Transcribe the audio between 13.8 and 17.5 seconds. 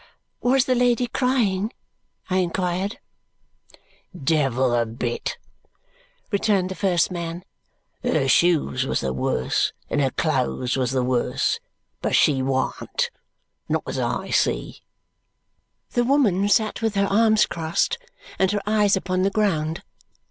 as I see." The woman sat with her arms